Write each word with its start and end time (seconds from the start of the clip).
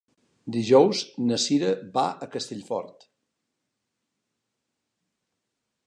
Dijous 0.53 1.01
na 1.25 1.37
Sira 1.43 1.69
va 1.99 2.05
a 2.27 2.29
Castellfort. 2.37 3.05